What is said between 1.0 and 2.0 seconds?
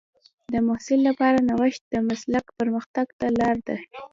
لپاره نوښت د